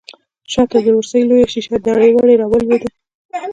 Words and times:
شا 0.51 0.61
ته 0.71 0.77
د 0.85 0.87
ورسۍ 0.97 1.21
لويه 1.29 1.47
شيشه 1.53 1.77
دړې 1.85 2.09
وړې 2.15 2.35
راولوېده. 2.41 2.87